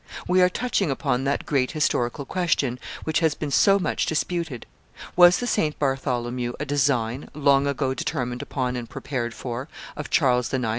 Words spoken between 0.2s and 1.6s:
We are touching upon that